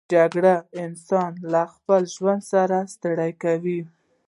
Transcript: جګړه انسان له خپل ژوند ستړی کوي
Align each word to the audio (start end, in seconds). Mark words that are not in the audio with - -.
جګړه 0.13 0.55
انسان 0.83 1.31
له 1.53 1.63
خپل 1.73 2.01
ژوند 2.15 2.41
ستړی 2.93 3.31
کوي 3.43 3.79